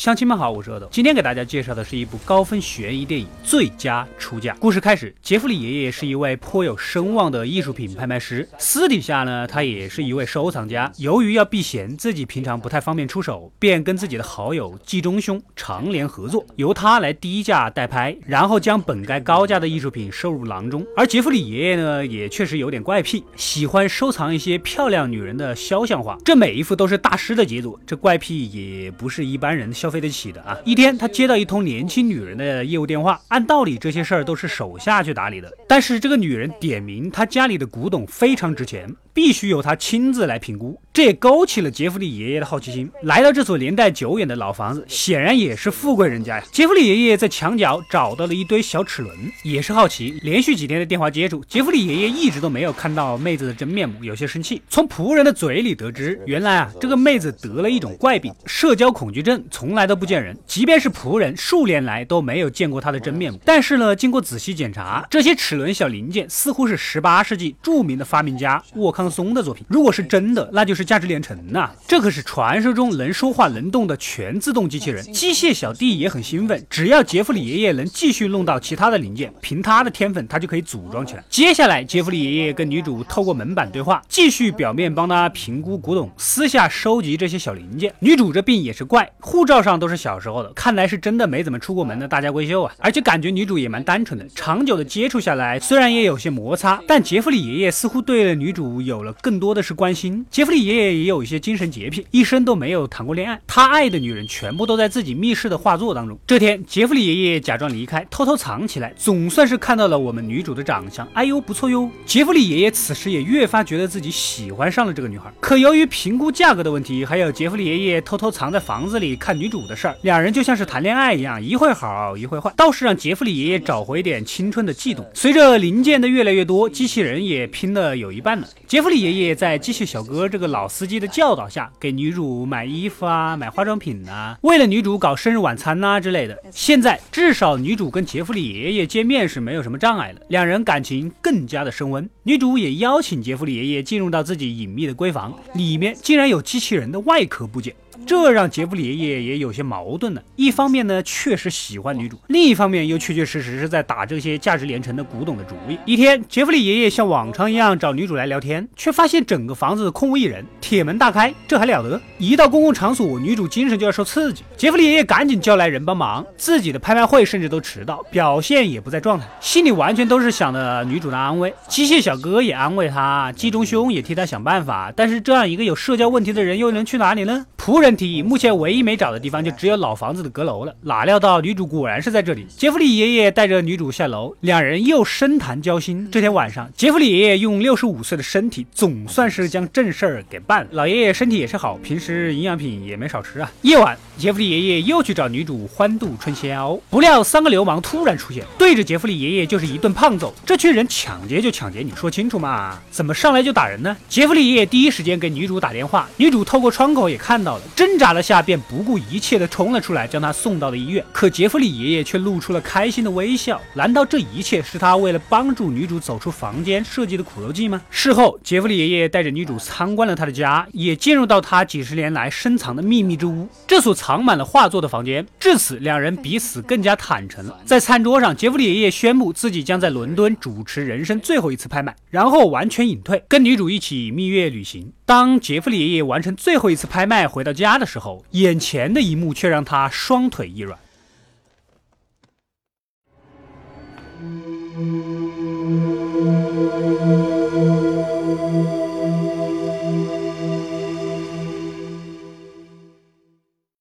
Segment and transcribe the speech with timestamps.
[0.00, 4.54] 乡亲们好，我是阿斗，今天给大家介绍的是一部高分悬疑电影《最佳出价》。
[4.58, 10.90] 故事开始，杰弗里爷爷是一位颇有声望的艺术品拍卖师，私底下呢，他也是一位收藏家。
[10.96, 20.82] 由于要避嫌，自己平常不太方便出手，便跟自己的好友季中兄常联合作，由他来低价代拍，然后将本该高价的艺术品收入囊中。
[20.96, 27.78] 而杰弗里爷爷呢，也确实有点怪癖，喜欢收藏一些漂亮女人的肖像画，这每一幅都是大师的杰作。
[27.86, 29.94] 这怪癖也不是一般人肖消。
[30.00, 30.56] 费得起的啊！
[30.64, 33.20] 一天，他接到一通年轻女人的业务电话。
[33.26, 35.52] 按道理，这些事儿都是手下去打理的。
[35.66, 38.88] 但是这个女人点名，她家里的古董非常值钱。
[39.12, 42.90] 必须由他亲自来评估，这也勾起了杰弗里爷爷的好奇心。
[43.02, 46.44] 来到这所年代久远的老房子，显然也是富贵人家呀。
[46.52, 50.18] 杰弗里爷爷在墙角找到了一堆小齿轮，也是好奇。
[50.22, 54.62] 连续几天的电话接触，杰弗里爷爷一直都没有看到妹子的真面目，有些生气。
[54.68, 60.36] 从仆人的嘴里得知，原来啊，这个妹子得了一种怪病——社交恐惧症，从来都不见人。
[60.46, 63.40] 即便是仆人，数年来都没有见过她的真面目。
[63.44, 69.10] 但是呢，经过仔细检查，这些齿轮小零件似乎是18世纪著名的发明家沃康。
[69.10, 71.70] 松的作品，如果是真的，那就是价值连城呐！
[71.88, 75.02] 这可是传说中能说话能动的全自动机器人。
[75.12, 81.24] 机械小弟也很兴奋，只要杰弗里爷爷能继续弄到其他的零件，凭他的天分，他就可以组装起来。
[81.28, 87.92] 接下来，杰弗里爷爷跟女主透过门板对话，继续表面帮他评估古董，私下收集这些小零件。
[87.98, 92.72] 女主这病也是怪，护照上都是小时候的，看来是真的没怎么出过门的大家闺秀啊！
[92.78, 98.89] 而且感觉女主也蛮单纯的，长久的接触下来，虽然也有些摩擦，但杰弗里爷爷似乎对女主有。
[98.90, 100.26] 有了更多的是关心。
[100.30, 103.40] 杰弗里爷爷也有一些精神洁癖，一生都没有谈过恋爱。
[103.46, 106.18] 他爱的女人全部都在自己密室的画作当中。
[106.26, 111.08] 这天，杰弗里爷爷假装离开，偷偷藏起来，总算是看到了我们女主的长相。
[111.14, 111.88] 哎呦，不错哟！
[112.04, 115.32] 杰弗里爷爷此时也越发觉得自己喜欢上了这个女孩。
[115.40, 125.08] 可由于评估价格的问题，还有杰弗里爷爷偷偷藏在房子里看女主的事儿，两人就像是谈恋爱一样，一会好一会坏，倒是让杰弗里爷爷找回一点青春的悸动。
[125.14, 128.48] 随着零件的越来越多，机器人也拼了有一半了。
[128.66, 136.38] 杰弗里爷爷在机械小哥这个老司机的教导下，给女主买衣服啊，买化妆品呐，为了女主搞生日晚餐呐之类的。
[136.52, 142.08] 现在至少女主跟杰弗里爷爷见面是没有什么障碍了，两人感情更加的升温。
[142.22, 147.74] 女主也邀请杰弗里爷爷进入到自己隐秘的闺房，里面竟然有机器人的外壳部件。
[148.06, 150.22] 这让杰弗里爷爷也有些矛盾了。
[150.36, 155.78] 一方面呢，确实喜欢女主；另一方面又确确实实是在打这些价值连城的古董的主意。
[155.84, 162.00] 一天，杰弗里爷爷像往常一样找女主来聊天，却发现整个房子空无一人，铁门大开，这还了得？
[162.18, 164.42] 一到公共场所，女主精神就要受刺激。
[164.56, 171.52] 杰弗里爷爷赶紧叫来人帮忙，自己的拍卖会甚至都迟到，表现也不在状态，心里完全都是想着女主的安危。
[171.68, 177.46] 机械小哥也安慰他，季中兄也替他想办法，但是这样一个有社交问题的人又能去哪里呢？
[177.56, 180.72] 仆人问题，目前唯一没找的地方就只有老房子的阁楼了。
[180.82, 182.46] 哪料到女主果然是在这里。
[182.56, 186.08] 杰弗里爷爷带着女主下楼，两人又深谈交心。
[186.12, 190.68] 这天晚上，杰弗里爷爷用六十五岁的身体，总算是将正事儿给办了。
[190.70, 193.50] 老爷爷身体也是好，平时营养品也没少吃啊。
[193.62, 200.32] 夜晚，杰弗里爷爷又去找女主欢度春宵，不料三个流氓突然出现，对着杰弗里爷爷就是一顿胖揍。
[200.46, 202.78] 这群人抢劫就抢劫，你说清楚嘛？
[202.92, 203.96] 怎么上来就打人呢？
[204.08, 207.62] 杰弗里爷爷第一时间给女主打电话，女主透过窗口也看到了。
[207.80, 211.02] 挣扎了下，便不顾一切的冲了出来，将他送到了医院。
[211.14, 213.58] 可杰弗里爷爷却露出了开心的微笑。
[213.72, 217.80] 难道这一切是他为了帮助女主走出房间设计的苦肉计吗？
[217.88, 225.26] 事后，杰弗里爷爷带着女主参观了他的家，也进入到他几十年来深藏的秘密之屋——这所藏满了画作的房间。
[225.38, 227.58] 至此，两人彼此更加坦诚了。
[227.64, 234.92] 在餐桌上，杰弗里爷爷宣布自己将在伦敦主持人生最后一次拍卖，然后完全隐退，跟女主一起蜜月旅行。
[235.10, 240.78] 当杰弗里爷爷完成最后一次拍卖回到家的时候，眼前的一幕却让他双腿一软。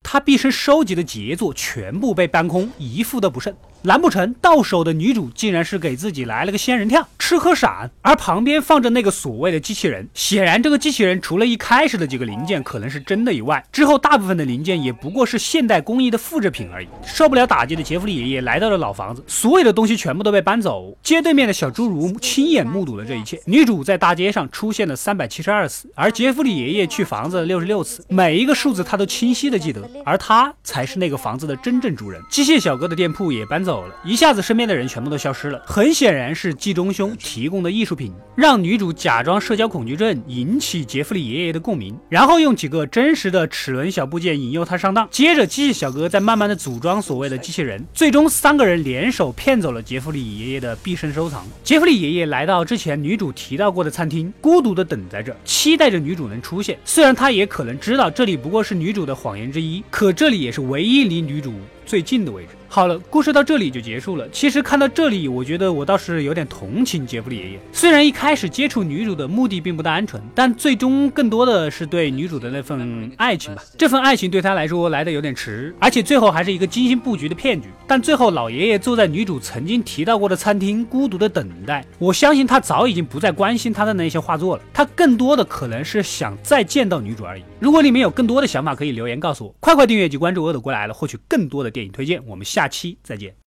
[0.02, 3.56] 他毕生收集的杰作全部被搬空，一副都不剩。
[3.84, 7.90] 难不成到手的女主竟然是给自己来了个仙人跳，吃喝闪？
[8.02, 16.88] 而旁边放着那个所谓的机器人，显然这个机器人除了一开始的几个零件可能是真的以外，之后大部分的零件也不过是现代工艺的复制品而已。
[17.06, 20.98] 受不了打击的杰弗里爷爷来到了老房子，所有的东西全部都被搬走。
[21.02, 23.40] 街对面的小侏儒亲眼目睹了这一切。
[23.46, 29.90] 女主在大街上出现了三百七十二次，而杰弗里爷爷去房子六十六次，每一个数字他都清晰的记得。
[30.04, 32.22] 而他才是那个房子的真正主人。
[32.30, 33.69] 机械小哥的店铺也搬走。
[33.70, 35.62] 走了，一下子身边的人全部都消失了。
[35.64, 45.08] 很显然是季中兄提供的艺术品，让女主假装社交恐惧症，引起杰弗里爷爷的共鸣，然后用几个真实的齿轮小部件引诱他上当。
[45.12, 51.46] 接着机器小哥再慢慢的组装所谓的机器人，最终三个人联手骗走了杰弗里爷爷的毕生收藏。
[51.64, 56.76] 杰弗里爷爷来到之前女主提到过的餐厅，孤独的等在这，期待着女主能出现。
[56.84, 61.54] 虽然他也可能知道这里不过是女主的谎言之一，可这里也是唯一离女主
[61.90, 62.50] 最近的位置。
[62.72, 64.30] 好了，故事到这里就结束了。
[64.30, 67.60] 其实看到这里，我觉得我倒是有点同情杰弗里爷爷。
[67.72, 73.64] 虽然一开始接触女主的目的并不单纯，但最终更多的是对女主的那份爱情吧。
[73.76, 77.70] 这份爱情对他来说来的有点迟，而且最后还是一个精心布局的骗局。
[77.88, 81.84] 但最后老爷爷坐在女主曾经提到过的餐厅，孤独的等待。
[81.98, 87.42] 我相信他早已经不再关心他的那些画作了，他更多的可能是想再见到女主而已。
[87.60, 89.56] 如果你们有更多的想法，可以留言告诉我。
[89.60, 92.26] 快快订阅及关注《恶的过来了》，获取更多的电电影推荐。
[92.26, 92.70] 我们下。
[92.70, 93.36] 期再见。